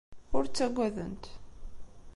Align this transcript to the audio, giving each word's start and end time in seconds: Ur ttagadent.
Ur 0.35 0.43
ttagadent. 0.45 1.23